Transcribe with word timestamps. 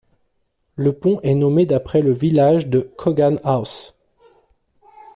Le 0.77 0.93
pont 0.93 1.19
est 1.21 1.35
nommé 1.35 1.67
d'après 1.67 2.01
le 2.01 2.11
village 2.11 2.65
de 2.65 2.79
Cogan 2.97 3.39
House. 3.43 3.93